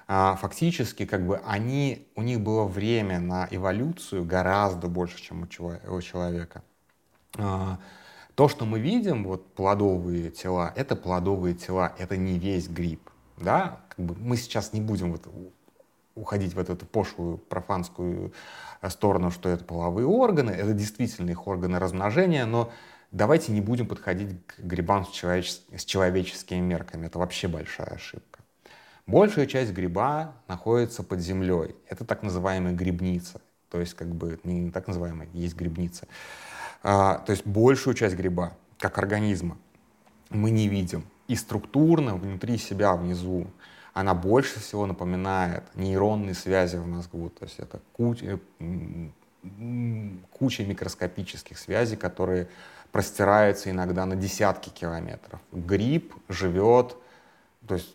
А, 0.07 0.37
фактически 0.37 1.07
как 1.07 1.27
бы 1.27 1.39
они, 1.47 2.09
у 2.15 2.23
них 2.23 2.41
было 2.41 2.65
время 2.65 3.21
на 3.21 3.49
эволюцию 3.51 4.25
гораздо 4.25 4.89
больше, 4.89 5.21
чем 5.23 5.43
у 5.43 5.47
человека. 5.47 6.63
А, 7.39 7.79
то, 8.35 8.49
что 8.49 8.65
мы 8.65 8.81
видим, 8.81 9.25
вот 9.25 9.55
плодовые 9.55 10.31
тела, 10.31 10.73
это 10.77 10.97
плодовые 10.97 11.55
тела, 11.55 11.95
это 11.99 12.17
не 12.17 12.39
весь 12.39 12.69
гриб. 12.69 13.11
Да? 13.37 13.81
Как 13.89 14.05
бы 14.05 14.15
мы 14.17 14.37
сейчас 14.37 14.73
не 14.73 14.81
будем 14.81 15.13
вот 15.13 15.27
уходить 16.15 16.55
в 16.55 16.59
эту 16.59 16.77
пошлую 16.87 17.39
профанскую 17.39 18.33
э, 18.81 18.91
сторону, 18.91 19.31
что 19.31 19.49
это 19.49 19.65
половые 19.65 20.07
органы, 20.07 20.51
это 20.51 20.73
действительно 20.73 21.31
их 21.31 21.47
органы 21.47 21.79
размножения, 21.79 22.45
но 22.47 22.73
давайте 23.11 23.53
не 23.53 23.61
будем 23.61 23.87
подходить 23.87 24.47
к 24.47 24.61
грибам 24.61 25.05
с, 25.05 25.11
человечес 25.11 25.65
с 25.77 25.85
человеческими 25.85 26.61
мерками. 26.61 27.07
Это 27.07 27.19
вообще 27.19 27.49
большая 27.49 27.89
ошибка. 27.89 28.34
Большая 29.07 29.47
часть 29.47 29.73
гриба 29.73 30.35
находится 30.49 31.03
под 31.03 31.21
землей. 31.21 31.77
Это 31.89 32.05
так 32.05 32.23
называемая 32.23 32.73
грибница. 32.73 33.41
То 33.71 33.81
есть, 33.81 33.95
как 33.95 34.09
бы, 34.09 34.39
не 34.45 34.71
так 34.71 34.87
называемая, 34.87 35.29
есть 35.33 35.57
грибница. 35.57 36.07
А, 36.83 37.19
то 37.19 37.33
есть, 37.33 37.47
большую 37.47 37.95
часть 37.95 38.17
гриба, 38.17 38.57
как 38.79 38.99
организма, 38.99 39.59
мы 40.31 40.51
не 40.51 40.69
видим. 40.69 41.05
И 41.29 41.37
структурно 41.37 42.17
внутри 42.17 42.57
себя, 42.57 42.95
внизу, 42.95 43.47
она 43.93 44.15
больше 44.15 44.61
всего 44.61 44.87
напоминает 44.87 45.65
нейронные 45.75 46.35
связи 46.35 46.77
в 46.77 46.87
мозгу. 46.87 47.31
То 47.31 47.45
есть, 47.45 47.59
это 47.59 47.81
куча, 47.93 48.39
куча 50.31 50.65
микроскопических 50.65 51.59
связей, 51.59 51.97
которые 51.97 52.49
простираются 52.91 53.71
иногда 53.71 54.07
на 54.07 54.17
десятки 54.17 54.71
километров. 54.71 55.41
Гриб 55.53 56.15
живет, 56.29 56.97
то 57.67 57.75
есть 57.75 57.95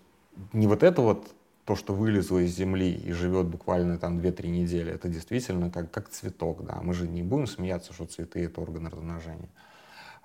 не 0.54 0.68
вот 0.68 0.84
это 0.84 1.02
вот 1.02 1.34
то, 1.66 1.76
что 1.76 1.94
вылезло 1.94 2.40
из 2.40 2.56
земли 2.56 2.92
и 2.92 3.12
живет 3.12 3.48
буквально 3.48 3.98
там 3.98 4.18
2-3 4.18 4.48
недели, 4.48 4.92
это 4.92 5.08
действительно 5.08 5.70
как, 5.70 5.92
как 5.92 6.10
цветок, 6.10 6.66
да. 6.66 6.80
Мы 6.82 6.94
же 6.94 7.08
не 7.08 7.22
будем 7.22 7.46
смеяться, 7.46 7.94
что 7.94 8.06
цветы— 8.06 8.44
это 8.46 8.60
органы 8.62 8.90
размножения. 8.90 9.50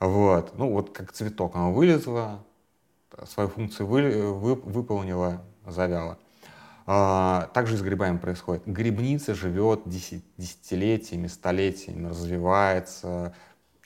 Вот. 0.01 0.57
Ну, 0.57 0.71
вот 0.71 0.91
как 0.91 1.13
цветок. 1.13 1.55
Оно 1.55 1.73
вылезло, 1.73 2.43
свою 3.27 3.49
функцию 3.49 3.87
вы, 3.87 4.33
вы, 4.33 4.55
выполнила, 4.55 5.43
завяло. 5.67 6.19
А, 6.87 7.51
также 7.55 7.77
с 7.77 7.83
грибами 7.83 8.19
происходит. 8.19 8.63
Грибница 8.67 9.35
живет 9.35 9.83
десят, 9.87 10.23
десятилетиями, 10.37 11.29
столетиями, 11.29 12.09
развивается, 12.09 13.35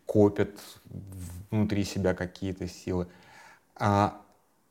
копит 0.06 0.58
внутри 1.50 1.84
себя 1.84 2.14
какие-то 2.14 2.66
силы. 2.66 3.06
А 3.76 4.20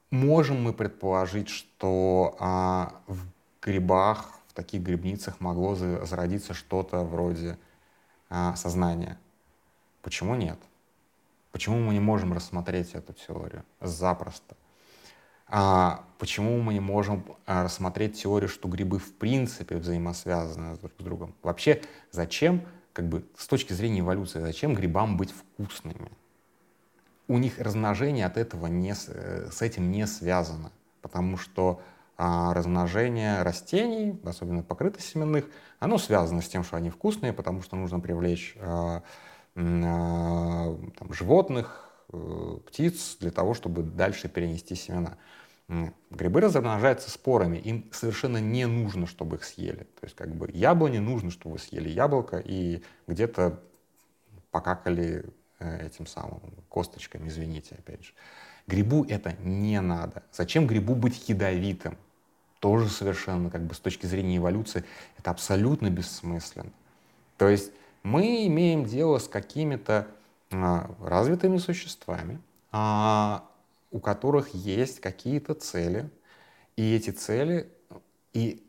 Можем 0.10 0.64
мы 0.64 0.74
предположить, 0.74 1.50
что 1.50 2.38
а, 2.40 3.02
в 3.08 3.26
грибах, 3.62 4.40
в 4.48 4.54
таких 4.54 4.82
грибницах 4.82 5.42
могло 5.42 5.76
зародиться 5.76 6.54
что-то 6.54 7.04
вроде 7.04 7.58
а, 8.30 8.56
сознания. 8.56 9.20
Почему 10.02 10.36
нет? 10.36 10.60
Почему 11.52 11.80
мы 11.80 11.94
не 11.94 12.00
можем 12.00 12.32
рассмотреть 12.32 12.94
эту 12.94 13.14
теорию 13.14 13.66
запросто? 13.82 14.56
А, 15.50 16.06
почему 16.20 16.62
мы 16.62 16.74
не 16.74 16.80
можем 16.80 17.26
а, 17.46 17.64
рассмотреть 17.64 18.22
теорию, 18.22 18.50
что 18.50 18.70
грибы 18.70 19.00
в 19.00 19.14
принципе 19.14 19.76
взаимосвязаны 19.76 20.78
друг 20.78 20.94
с 21.00 21.04
другом? 21.04 21.36
Вообще, 21.42 21.82
зачем, 22.12 22.66
как 22.94 23.10
бы 23.10 23.26
с 23.38 23.48
точки 23.48 23.74
зрения 23.74 24.02
эволюции, 24.02 24.40
зачем 24.40 24.74
грибам 24.74 25.18
быть 25.18 25.32
вкусными? 25.32 26.12
У 27.28 27.38
них 27.38 27.60
размножение 27.60 28.26
от 28.26 28.38
этого 28.38 28.68
не, 28.68 28.94
э, 29.08 29.50
с 29.52 29.62
этим 29.62 29.92
не 29.92 30.08
связано, 30.08 30.72
потому 31.02 31.38
что 31.38 31.82
а, 32.20 32.54
размножение 32.54 33.44
растений, 33.44 34.20
особенно 34.24 34.64
покрытосеменных, 34.64 35.46
оно 35.80 36.00
связано 36.00 36.42
с 36.42 36.48
тем, 36.48 36.64
что 36.64 36.78
они 36.78 36.90
вкусные, 36.90 37.32
потому 37.32 37.62
что 37.62 37.76
нужно 37.76 38.00
привлечь 38.00 38.56
а, 38.60 39.04
а, 39.56 40.80
там, 40.98 41.14
животных, 41.14 41.92
а, 42.12 42.60
птиц 42.66 43.18
для 43.20 43.30
того, 43.30 43.54
чтобы 43.54 43.84
дальше 43.84 44.30
перенести 44.30 44.74
семена. 44.74 45.18
Грибы 46.10 46.42
размножаются 46.42 47.12
спорами, 47.12 47.58
им 47.58 47.90
совершенно 47.92 48.38
не 48.38 48.66
нужно, 48.66 49.06
чтобы 49.06 49.36
их 49.36 49.44
съели. 49.44 49.84
То 50.00 50.04
есть 50.04 50.16
как 50.16 50.34
бы 50.34 50.50
яблоне 50.52 51.02
нужно, 51.02 51.30
чтобы 51.30 51.54
вы 51.54 51.60
съели 51.60 51.90
яблоко 51.90 52.38
и 52.38 52.82
где-то 53.06 53.62
покакали 54.50 55.26
этим 55.60 56.06
самым 56.06 56.42
косточками, 56.70 57.28
извините, 57.28 57.76
опять 57.78 58.04
же. 58.04 58.14
Грибу 58.68 59.06
это 59.08 59.34
не 59.44 59.80
надо. 59.82 60.24
Зачем 60.32 60.68
грибу 60.68 60.96
быть 60.96 61.30
ядовитым? 61.30 61.98
Тоже 62.60 62.90
совершенно, 62.90 63.50
как 63.50 63.62
бы 63.64 63.74
с 63.74 63.80
точки 63.80 64.06
зрения 64.06 64.38
эволюции, 64.38 64.84
это 65.18 65.32
абсолютно 65.32 65.90
бессмысленно. 65.90 66.72
То 67.38 67.48
есть 67.48 67.72
мы 68.04 68.48
имеем 68.48 68.86
дело 68.86 69.20
с 69.20 69.28
какими-то 69.28 70.08
а, 70.52 70.90
развитыми 71.02 71.58
существами, 71.58 72.42
а, 72.72 73.48
у 73.92 74.00
которых 74.00 74.54
есть 74.54 75.00
какие-то 75.00 75.54
цели, 75.54 76.10
и 76.76 76.96
эти 76.96 77.10
цели, 77.10 77.70
и 78.34 78.64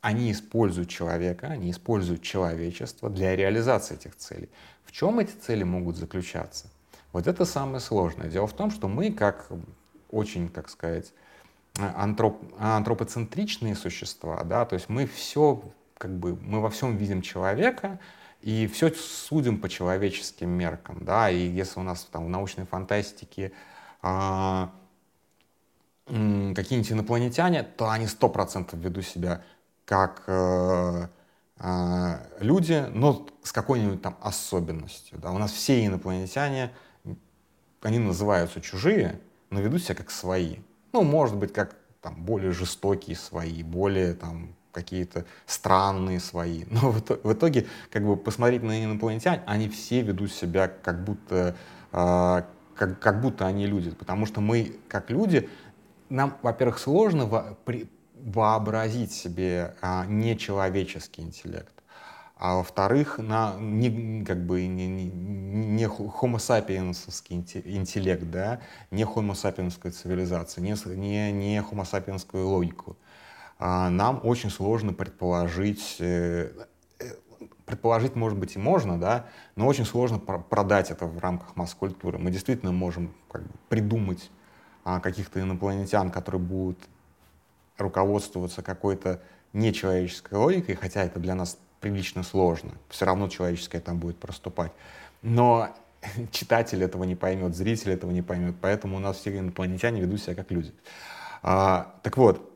они 0.00 0.32
используют 0.32 0.88
человека, 0.88 1.48
они 1.48 1.70
используют 1.70 2.22
человечество 2.22 3.10
для 3.10 3.34
реализации 3.34 3.94
этих 3.94 4.16
целей. 4.16 4.48
В 4.88 4.92
чем 4.92 5.18
эти 5.18 5.32
цели 5.32 5.64
могут 5.64 5.98
заключаться? 5.98 6.68
Вот 7.12 7.26
это 7.26 7.44
самое 7.44 7.80
сложное. 7.80 8.28
Дело 8.28 8.46
в 8.46 8.54
том, 8.54 8.70
что 8.70 8.88
мы, 8.88 9.12
как 9.12 9.48
очень, 10.10 10.48
как 10.48 10.70
сказать, 10.70 11.12
антроп, 11.76 12.42
антропоцентричные 12.58 13.74
существа, 13.74 14.42
да, 14.44 14.64
то 14.64 14.74
есть 14.74 14.88
мы 14.88 15.06
все, 15.06 15.62
как 15.98 16.10
бы, 16.18 16.36
мы 16.36 16.62
во 16.62 16.70
всем 16.70 16.96
видим 16.96 17.20
человека, 17.20 18.00
и 18.40 18.66
все 18.66 18.90
судим 18.90 19.60
по 19.60 19.68
человеческим 19.68 20.48
меркам, 20.48 21.04
да, 21.04 21.30
и 21.30 21.46
если 21.46 21.80
у 21.80 21.82
нас 21.82 22.08
там 22.10 22.24
в 22.24 22.28
научной 22.30 22.64
фантастике 22.64 23.52
а, 24.00 24.72
какие-нибудь 26.06 26.92
инопланетяне, 26.92 27.62
то 27.62 27.90
они 27.90 28.06
сто 28.06 28.30
процентов 28.30 28.78
ведут 28.78 29.04
себя 29.04 29.42
как 29.84 30.22
э, 30.26 30.32
а, 30.32 31.08
люди, 32.40 32.86
но 32.92 33.26
с 33.42 33.52
какой-нибудь 33.52 34.00
там 34.00 34.16
особенностью. 34.20 35.18
Да? 35.18 35.32
У 35.32 35.38
нас 35.38 35.50
все 35.50 35.84
инопланетяне, 35.84 36.72
они 37.82 37.98
называются 37.98 38.60
чужие, 38.60 39.20
но 39.50 39.60
ведут 39.60 39.82
себя 39.82 39.94
как 39.96 40.10
свои. 40.10 40.58
Ну, 40.92 41.02
может 41.02 41.36
быть, 41.36 41.52
как 41.52 41.76
там, 42.00 42.14
более 42.24 42.52
жестокие 42.52 43.16
свои, 43.16 43.62
более 43.62 44.14
там, 44.14 44.54
какие-то 44.72 45.24
странные 45.46 46.20
свои. 46.20 46.64
Но 46.70 46.92
в 46.92 47.32
итоге, 47.32 47.66
как 47.90 48.04
бы 48.04 48.16
посмотреть 48.16 48.62
на 48.62 48.84
инопланетян, 48.84 49.40
они 49.46 49.68
все 49.68 50.02
ведут 50.02 50.32
себя 50.32 50.68
как 50.68 51.02
будто, 51.04 51.56
э, 51.92 52.42
как, 52.74 53.00
как 53.00 53.20
будто 53.20 53.46
они 53.46 53.66
люди. 53.66 53.90
Потому 53.90 54.26
что 54.26 54.40
мы, 54.40 54.76
как 54.88 55.10
люди, 55.10 55.48
нам, 56.08 56.36
во-первых, 56.42 56.78
сложно 56.78 57.56
вообразить 58.32 59.12
себе 59.12 59.74
а, 59.80 60.04
нечеловеческий 60.06 61.24
интеллект. 61.24 61.72
А 62.36 62.56
во-вторых, 62.56 63.18
на, 63.18 63.56
не, 63.58 64.24
как 64.24 64.46
бы 64.46 64.64
не, 64.66 64.86
не, 64.86 65.06
не 65.06 65.84
homo 65.84 66.38
sapiensовский 66.38 67.36
интеллект, 67.36 68.30
да, 68.30 68.60
не 68.92 69.02
homo 69.02 69.34
sapiensская 69.34 69.90
цивилизация, 69.90 70.62
не, 70.62 70.76
не, 70.94 71.32
не 71.32 71.58
homo 71.58 71.84
sapiensскую 71.84 72.46
логику. 72.46 72.96
А 73.58 73.90
нам 73.90 74.20
очень 74.22 74.50
сложно 74.50 74.92
предположить, 74.92 75.96
э, 75.98 76.52
э, 77.00 77.04
предположить, 77.66 78.14
может 78.14 78.38
быть, 78.38 78.54
и 78.54 78.60
можно, 78.60 79.00
да, 79.00 79.26
но 79.56 79.66
очень 79.66 79.84
сложно 79.84 80.20
продать 80.20 80.92
это 80.92 81.06
в 81.06 81.18
рамках 81.18 81.56
масс-культуры. 81.56 82.18
Мы 82.18 82.30
действительно 82.30 82.70
можем 82.70 83.12
как 83.28 83.42
бы, 83.42 83.54
придумать 83.68 84.30
а, 84.84 85.00
каких-то 85.00 85.40
инопланетян, 85.40 86.12
которые 86.12 86.40
будут 86.40 86.78
руководствоваться 87.78 88.62
какой-то 88.62 89.22
нечеловеческой 89.52 90.38
логикой, 90.38 90.74
хотя 90.74 91.04
это 91.04 91.18
для 91.18 91.34
нас 91.34 91.58
прилично 91.80 92.22
сложно. 92.22 92.72
Все 92.88 93.06
равно 93.06 93.28
человеческое 93.28 93.80
там 93.80 93.98
будет 93.98 94.18
проступать. 94.18 94.72
Но 95.22 95.74
читатель 96.32 96.82
этого 96.82 97.04
не 97.04 97.14
поймет, 97.14 97.54
зритель 97.54 97.92
этого 97.92 98.10
не 98.10 98.22
поймет, 98.22 98.56
поэтому 98.60 98.96
у 98.96 99.00
нас 99.00 99.18
все 99.18 99.36
инопланетяне 99.36 100.00
ведут 100.00 100.20
себя 100.20 100.34
как 100.34 100.50
люди. 100.50 100.72
А, 101.42 101.94
так 102.02 102.16
вот, 102.16 102.52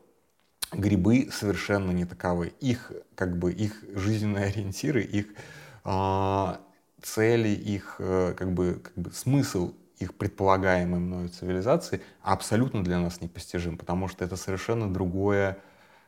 грибы 0.71 1.29
совершенно 1.31 1.91
не 1.91 2.05
таковы. 2.05 2.53
Их, 2.59 2.91
как 3.15 3.37
бы, 3.37 3.51
их 3.51 3.83
жизненные 3.95 4.45
ориентиры, 4.45 5.01
их 5.01 5.27
а, 5.83 6.59
цели, 7.01 7.49
их 7.49 7.95
э, 7.99 8.33
как 8.37 8.53
бы, 8.53 8.81
как 8.81 8.93
бы 8.95 9.11
смысл 9.11 9.73
их 10.03 10.15
предполагаемой 10.15 10.99
мною 10.99 11.29
цивилизации 11.29 12.01
абсолютно 12.21 12.83
для 12.83 12.99
нас 12.99 13.21
непостижим, 13.21 13.77
потому 13.77 14.07
что 14.07 14.23
это 14.23 14.35
совершенно 14.35 14.91
другое, 14.93 15.57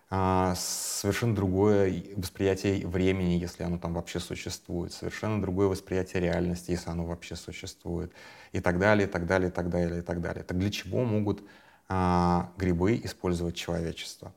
а, 0.09 0.53
совершенно 0.55 1.35
другое 1.35 2.03
восприятие 2.15 2.85
времени, 2.85 3.39
если 3.39 3.63
оно 3.63 3.77
там 3.77 3.93
вообще 3.93 4.19
существует, 4.19 4.93
совершенно 4.93 5.41
другое 5.41 5.67
восприятие 5.67 6.21
реальности, 6.21 6.71
если 6.71 6.89
оно 6.89 7.05
вообще 7.05 7.35
существует, 7.35 8.13
и 8.51 8.59
так 8.59 8.79
далее, 8.79 9.07
и 9.07 9.11
так 9.11 9.25
далее, 9.25 9.49
и 9.49 9.51
так 9.51 9.69
далее, 9.69 9.99
и 9.99 10.03
так 10.03 10.21
далее. 10.21 10.43
Так 10.43 10.57
для 10.57 10.69
чего 10.69 11.03
могут 11.03 11.43
а, 11.87 12.51
грибы 12.57 12.99
использовать 13.03 13.55
человечество? 13.55 14.33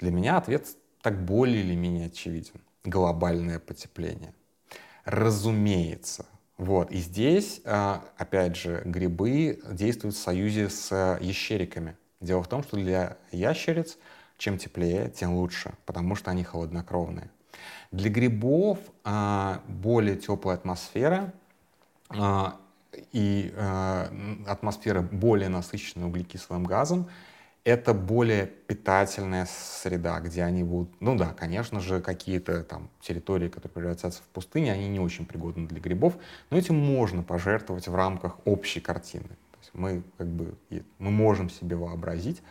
Для 0.00 0.10
меня 0.10 0.36
ответ 0.36 0.66
так 1.02 1.24
более 1.24 1.62
или 1.62 1.74
менее 1.74 2.06
очевиден. 2.06 2.60
Глобальное 2.84 3.58
потепление. 3.58 4.34
Разумеется, 5.04 6.26
вот. 6.58 6.90
И 6.90 6.98
здесь, 6.98 7.60
а, 7.64 8.04
опять 8.16 8.56
же, 8.56 8.82
грибы 8.84 9.60
действуют 9.70 10.14
в 10.14 10.18
союзе 10.18 10.68
с 10.68 11.18
ящериками. 11.20 11.96
Дело 12.20 12.42
в 12.42 12.48
том, 12.48 12.62
что 12.62 12.76
для 12.76 13.16
ящериц 13.32 13.98
чем 14.38 14.58
теплее, 14.58 15.08
тем 15.10 15.34
лучше, 15.34 15.72
потому 15.86 16.14
что 16.16 16.30
они 16.30 16.42
холоднокровные. 16.42 17.30
Для 17.90 18.10
грибов 18.10 18.78
а, 19.04 19.62
более 19.68 20.16
теплая 20.16 20.56
атмосфера 20.56 21.32
а, 22.08 22.56
и 23.12 23.54
атмосфера 24.46 25.00
более 25.00 25.48
насыщенная 25.48 26.06
углекислым 26.08 26.64
газом 26.64 27.08
это 27.64 27.94
более 27.94 28.46
питательная 28.46 29.46
среда, 29.46 30.18
где 30.20 30.42
они 30.42 30.64
будут, 30.64 30.90
ну 31.00 31.16
да, 31.16 31.34
конечно 31.38 31.80
же, 31.80 32.00
какие-то 32.00 32.64
там 32.64 32.90
территории, 33.00 33.48
которые 33.48 33.72
превратятся 33.72 34.22
в 34.22 34.26
пустыни, 34.26 34.68
они 34.68 34.88
не 34.88 34.98
очень 34.98 35.26
пригодны 35.26 35.68
для 35.68 35.80
грибов, 35.80 36.14
но 36.50 36.58
этим 36.58 36.76
можно 36.76 37.22
пожертвовать 37.22 37.86
в 37.86 37.94
рамках 37.94 38.38
общей 38.44 38.80
картины. 38.80 39.28
То 39.28 39.58
есть 39.60 39.70
мы 39.74 40.02
как 40.18 40.26
бы 40.26 40.54
мы 40.98 41.10
можем 41.10 41.50
себе 41.50 41.76
вообразить, 41.76 42.42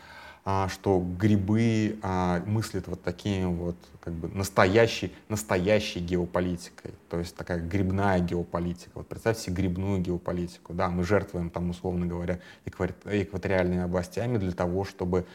что 0.43 1.05
грибы 1.19 1.99
а, 2.01 2.41
мыслят 2.47 2.87
вот 2.87 3.03
такими 3.03 3.45
вот 3.45 3.75
как 3.99 4.13
бы 4.13 4.27
настоящей, 4.29 5.13
настоящей 5.29 5.99
геополитикой, 5.99 6.93
то 7.09 7.19
есть 7.19 7.35
такая 7.35 7.59
грибная 7.59 8.19
геополитика. 8.19 8.91
Вот 8.95 9.07
представьте 9.07 9.51
грибную 9.51 10.01
геополитику, 10.01 10.73
да, 10.73 10.89
мы 10.89 11.03
жертвуем 11.03 11.51
там, 11.51 11.69
условно 11.69 12.07
говоря, 12.07 12.39
экваториальными 12.65 13.83
областями 13.83 14.37
для 14.37 14.51
того, 14.51 14.83
чтобы 14.83 15.27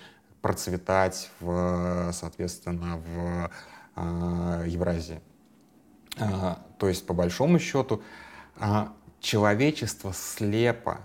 процветать, 0.42 1.30
в, 1.40 2.10
соответственно, 2.12 2.98
в 2.98 3.50
а, 3.94 4.64
Евразии. 4.66 5.20
А, 6.18 6.64
то 6.78 6.88
есть, 6.88 7.06
по 7.06 7.14
большому 7.14 7.58
счету, 7.58 8.02
а, 8.56 8.92
человечество 9.20 10.12
слепо 10.12 10.92
а, 10.92 11.00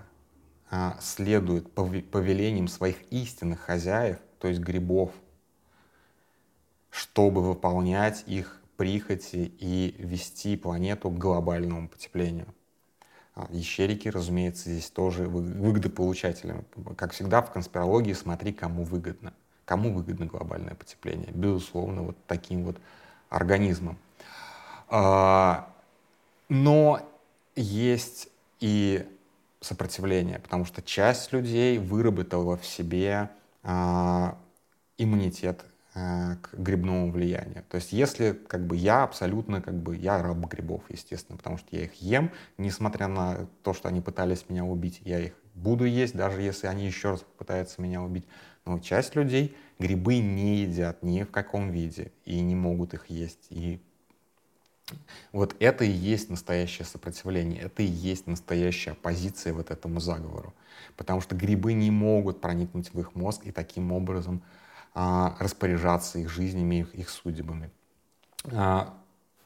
следует 1.02 1.74
повелениям 1.74 2.68
своих 2.68 3.02
истинных 3.12 3.60
хозяев, 3.60 4.18
то 4.40 4.48
есть 4.48 4.62
грибов, 4.62 5.12
чтобы 6.90 7.42
выполнять 7.42 8.24
их 8.28 8.62
прихоти 8.78 9.54
и 9.60 9.96
вести 10.00 10.58
планету 10.58 11.10
к 11.10 11.18
глобальному 11.18 11.88
потеплению. 11.88 12.48
А, 13.36 13.48
ящерики, 13.50 14.08
разумеется, 14.08 14.70
здесь 14.70 14.90
тоже 14.90 15.28
выгодополучателями. 15.28 16.66
Как 16.98 17.14
всегда 17.14 17.42
в 17.42 17.52
конспирологии 17.52 18.14
смотри, 18.14 18.52
кому 18.54 18.84
выгодно. 18.84 19.34
Кому 19.66 19.94
выгодно 19.94 20.26
глобальное 20.26 20.76
потепление? 20.76 21.32
Безусловно, 21.32 22.04
вот 22.04 22.18
таким 22.28 22.64
вот 22.66 22.78
организмом. 23.30 23.98
А, 24.90 25.74
но 26.50 27.02
есть 27.56 28.30
и 28.60 29.08
сопротивление, 29.62 30.39
потому 30.39 30.65
что 30.65 30.82
часть 30.82 31.32
людей 31.32 31.78
выработала 31.78 32.58
в 32.58 32.65
себе 32.65 33.30
э, 33.63 34.32
иммунитет 34.97 35.63
э, 35.93 36.36
к 36.41 36.54
грибному 36.56 37.12
влиянию. 37.12 37.63
То 37.69 37.76
есть 37.76 37.93
если 37.93 38.32
как 38.32 38.65
бы 38.65 38.76
я 38.76 39.04
абсолютно 39.04 39.62
как 39.62 39.76
бы 39.76 39.95
я 39.95 40.21
раб 40.21 40.43
грибов, 40.47 40.82
естественно, 40.89 41.38
потому 41.38 41.58
что 41.58 41.67
я 41.71 41.84
их 41.84 41.93
ем, 42.02 42.32
несмотря 42.58 43.08
на 43.08 43.47
то, 43.63 43.74
что 43.74 43.88
они 43.88 44.02
пытались 44.02 44.50
меня 44.50 44.65
убить, 44.65 45.02
я 45.06 45.19
их 45.19 45.34
буду 45.54 45.86
есть, 45.86 46.15
даже 46.15 46.41
если 46.41 46.67
они 46.67 46.88
еще 46.88 47.12
раз 47.12 47.21
попытаются 47.21 47.82
меня 47.82 48.02
убить. 48.02 48.26
Но 48.65 48.80
часть 48.80 49.15
людей 49.15 49.56
грибы 49.80 50.17
не 50.17 50.58
едят 50.58 51.04
ни 51.04 51.24
в 51.24 51.32
каком 51.32 51.71
виде 51.71 52.12
и 52.26 52.39
не 52.41 52.56
могут 52.56 52.93
их 52.93 53.08
есть. 53.08 53.47
И 53.50 53.80
вот 55.32 55.56
это 55.60 55.84
и 55.84 55.91
есть 55.91 56.30
настоящее 56.30 56.86
сопротивление, 56.86 57.63
это 57.63 57.84
и 57.84 57.86
есть 57.86 58.27
настоящая 58.27 58.91
оппозиция 58.91 59.54
вот 59.54 59.71
этому 59.71 59.99
заговору. 59.99 60.54
Потому 60.97 61.21
что 61.21 61.36
грибы 61.36 61.73
не 61.73 61.91
могут 61.91 62.41
проникнуть 62.41 62.93
в 62.93 62.99
их 62.99 63.15
мозг 63.15 63.41
и 63.45 63.51
таким 63.51 63.91
образом 63.91 64.41
а, 64.93 65.36
распоряжаться 65.39 66.19
их 66.19 66.30
жизнями, 66.30 66.82
их, 66.82 66.95
их 66.95 67.10
судьбами. 67.10 67.69
А, 68.51 68.93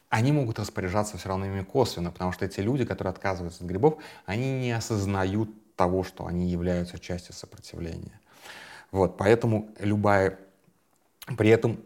они 0.08 0.32
могут 0.32 0.58
распоряжаться 0.58 1.18
все 1.18 1.28
равно 1.28 1.46
ими 1.46 1.62
косвенно, 1.62 2.10
потому 2.10 2.32
что 2.32 2.44
эти 2.44 2.60
люди, 2.60 2.84
которые 2.84 3.10
отказываются 3.10 3.64
от 3.64 3.68
грибов, 3.68 3.98
они 4.24 4.60
не 4.60 4.72
осознают 4.72 5.50
того, 5.76 6.04
что 6.04 6.26
они 6.26 6.48
являются 6.48 6.98
частью 6.98 7.34
сопротивления. 7.34 8.20
Вот, 8.90 9.16
поэтому 9.16 9.68
любая... 9.78 10.38
При 11.36 11.50
этом 11.50 11.80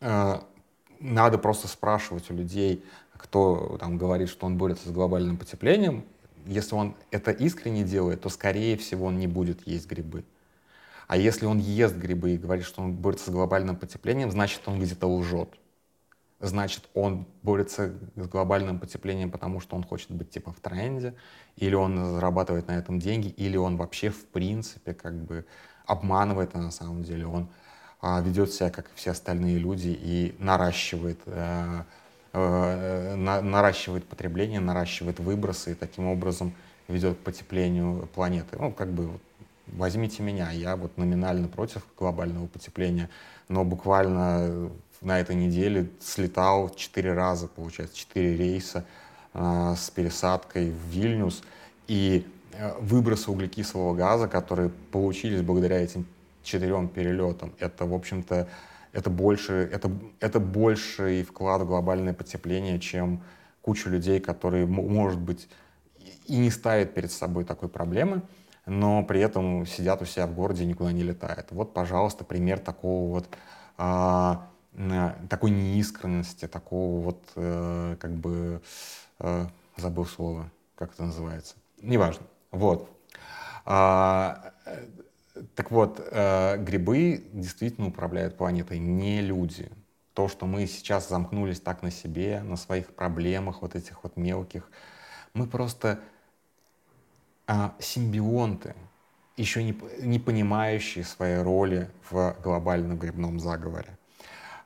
э, 0.00 0.40
надо 1.00 1.38
просто 1.38 1.68
спрашивать 1.68 2.30
у 2.30 2.34
людей, 2.34 2.84
кто 3.16 3.76
там 3.80 3.98
говорит, 3.98 4.28
что 4.28 4.46
он 4.46 4.56
борется 4.56 4.88
с 4.88 4.92
глобальным 4.92 5.36
потеплением. 5.36 6.04
Если 6.46 6.74
он 6.74 6.94
это 7.10 7.30
искренне 7.30 7.82
делает, 7.82 8.20
то, 8.20 8.28
скорее 8.28 8.76
всего, 8.76 9.06
он 9.06 9.18
не 9.18 9.26
будет 9.26 9.66
есть 9.66 9.88
грибы. 9.88 10.24
А 11.08 11.16
если 11.16 11.46
он 11.46 11.58
ест 11.58 11.96
грибы 11.96 12.32
и 12.32 12.38
говорит, 12.38 12.64
что 12.64 12.82
он 12.82 12.94
борется 12.94 13.30
с 13.30 13.32
глобальным 13.32 13.76
потеплением, 13.76 14.30
значит, 14.30 14.62
он 14.66 14.80
где-то 14.80 15.06
лжет. 15.06 15.48
Значит, 16.38 16.88
он 16.94 17.26
борется 17.42 17.94
с 18.16 18.28
глобальным 18.28 18.78
потеплением, 18.78 19.30
потому 19.30 19.60
что 19.60 19.74
он 19.74 19.84
хочет 19.84 20.10
быть 20.10 20.30
типа 20.30 20.52
в 20.52 20.60
тренде, 20.60 21.14
или 21.56 21.74
он 21.74 21.96
зарабатывает 22.12 22.68
на 22.68 22.72
этом 22.72 22.98
деньги, 22.98 23.28
или 23.28 23.56
он 23.56 23.76
вообще 23.76 24.10
в 24.10 24.26
принципе 24.26 24.92
как 24.92 25.14
бы 25.14 25.46
обманывает, 25.86 26.50
а 26.54 26.58
на 26.58 26.70
самом 26.70 27.04
деле 27.04 27.26
он 27.26 27.48
ведет 28.24 28.52
себя, 28.52 28.70
как 28.70 28.86
все 28.94 29.10
остальные 29.10 29.58
люди, 29.58 29.88
и 29.88 30.34
наращивает, 30.38 31.18
э, 31.26 31.82
э, 32.32 33.14
наращивает 33.16 34.04
потребление, 34.04 34.60
наращивает 34.60 35.20
выбросы, 35.20 35.72
и 35.72 35.74
таким 35.74 36.06
образом 36.06 36.52
ведет 36.88 37.16
к 37.16 37.20
потеплению 37.20 38.08
планеты. 38.14 38.56
Ну, 38.58 38.72
как 38.72 38.92
бы, 38.92 39.10
возьмите 39.66 40.22
меня, 40.22 40.50
я 40.52 40.76
вот 40.76 40.96
номинально 40.98 41.48
против 41.48 41.82
глобального 41.98 42.46
потепления, 42.46 43.08
но 43.48 43.64
буквально 43.64 44.70
на 45.00 45.20
этой 45.20 45.36
неделе 45.36 45.88
слетал 46.00 46.74
четыре 46.74 47.12
раза, 47.12 47.48
получается, 47.48 47.96
четыре 47.96 48.36
рейса 48.36 48.84
э, 49.34 49.74
с 49.76 49.90
пересадкой 49.90 50.70
в 50.70 50.90
Вильнюс, 50.90 51.42
и 51.88 52.26
выбросы 52.80 53.30
углекислого 53.30 53.94
газа, 53.94 54.28
которые 54.28 54.70
получились 54.90 55.42
благодаря 55.42 55.78
этим 55.78 56.06
четырем 56.46 56.88
перелетам. 56.88 57.54
Это, 57.58 57.84
в 57.84 57.94
общем-то, 57.94 58.48
это 58.92 59.10
больше, 59.10 59.68
это, 59.72 59.90
это 60.20 60.40
больше 60.40 61.20
и 61.20 61.22
вклад 61.22 61.62
в 61.62 61.66
глобальное 61.66 62.14
потепление, 62.14 62.80
чем 62.80 63.22
куча 63.60 63.90
людей, 63.90 64.20
которые, 64.20 64.66
может 64.66 65.20
быть, 65.20 65.48
и 66.26 66.38
не 66.38 66.50
ставят 66.50 66.94
перед 66.94 67.12
собой 67.12 67.44
такой 67.44 67.68
проблемы, 67.68 68.22
но 68.64 69.02
при 69.04 69.20
этом 69.20 69.66
сидят 69.66 70.02
у 70.02 70.04
себя 70.04 70.26
в 70.26 70.34
городе 70.34 70.64
и 70.64 70.66
никуда 70.66 70.92
не 70.92 71.02
летают. 71.02 71.48
Вот, 71.50 71.74
пожалуйста, 71.74 72.24
пример 72.24 72.58
такого 72.58 73.10
вот 73.10 73.28
а, 73.76 74.48
такой 75.28 75.50
неискренности, 75.50 76.46
такого 76.48 77.00
вот 77.00 77.22
э, 77.36 77.96
как 77.98 78.12
бы 78.12 78.60
э, 79.20 79.46
забыл 79.76 80.06
слово, 80.06 80.50
как 80.74 80.92
это 80.92 81.04
называется, 81.04 81.54
неважно. 81.80 82.26
Вот. 82.50 82.90
А, 83.64 84.52
так 85.54 85.70
вот, 85.70 86.00
э, 86.00 86.56
грибы 86.58 87.24
действительно 87.32 87.88
управляют 87.88 88.36
планетой, 88.36 88.78
не 88.78 89.20
люди. 89.20 89.70
То, 90.14 90.28
что 90.28 90.46
мы 90.46 90.66
сейчас 90.66 91.08
замкнулись 91.08 91.60
так 91.60 91.82
на 91.82 91.90
себе, 91.90 92.42
на 92.42 92.56
своих 92.56 92.94
проблемах, 92.94 93.62
вот 93.62 93.74
этих 93.74 94.02
вот 94.02 94.16
мелких, 94.16 94.70
мы 95.34 95.46
просто 95.46 96.00
а, 97.46 97.74
симбионты, 97.78 98.74
еще 99.36 99.62
не, 99.62 99.78
не 100.00 100.18
понимающие 100.18 101.04
своей 101.04 101.42
роли 101.42 101.90
в 102.10 102.34
глобальном 102.42 102.98
грибном 102.98 103.38
заговоре. 103.38 103.98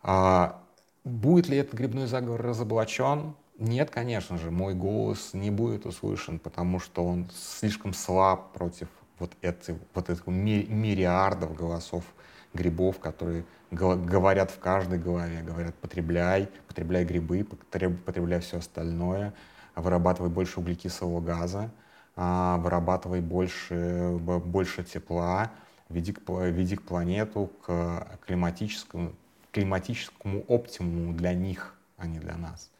А, 0.02 0.62
будет 1.04 1.48
ли 1.48 1.58
этот 1.58 1.74
грибной 1.74 2.06
заговор 2.06 2.40
разоблачен? 2.40 3.34
Нет, 3.58 3.90
конечно 3.90 4.38
же, 4.38 4.50
мой 4.50 4.74
голос 4.74 5.34
не 5.34 5.50
будет 5.50 5.84
услышан, 5.84 6.38
потому 6.38 6.78
что 6.78 7.04
он 7.04 7.28
слишком 7.34 7.92
слаб 7.92 8.52
против 8.52 8.88
вот, 9.20 9.32
эти, 9.42 9.78
вот 9.94 10.10
этих 10.10 10.26
мириардов 10.26 11.54
голосов 11.54 12.04
грибов, 12.52 12.98
которые 12.98 13.44
говорят 13.70 14.50
в 14.50 14.58
каждой 14.58 14.98
голове, 14.98 15.42
говорят, 15.42 15.74
потребляй, 15.76 16.48
потребляй 16.66 17.04
грибы, 17.04 17.44
потребляй 17.44 18.40
все 18.40 18.58
остальное, 18.58 19.32
вырабатывай 19.76 20.30
больше 20.30 20.58
углекислого 20.58 21.20
газа, 21.20 21.70
а, 22.16 22.56
вырабатывай 22.58 23.20
больше, 23.20 24.16
больше 24.18 24.82
тепла, 24.82 25.52
веди, 25.88 26.16
веди 26.26 26.76
к 26.76 26.82
планету 26.82 27.52
к 27.64 28.18
климатическому, 28.26 29.12
климатическому 29.52 30.44
оптимуму 30.48 31.12
для 31.12 31.32
них, 31.34 31.74
а 31.96 32.06
не 32.06 32.18
для 32.18 32.36
нас. 32.36 32.70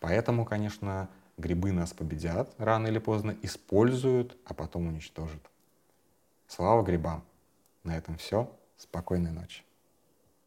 Поэтому, 0.00 0.46
конечно, 0.46 1.08
грибы 1.36 1.72
нас 1.72 1.92
победят 1.92 2.54
рано 2.58 2.86
или 2.86 2.98
поздно, 2.98 3.36
используют, 3.42 4.36
а 4.46 4.54
потом 4.54 4.86
уничтожат. 4.86 5.49
Слава 6.50 6.82
грибам! 6.82 7.22
На 7.84 7.96
этом 7.96 8.16
все. 8.16 8.50
Спокойной 8.76 9.30
ночи. 9.30 9.62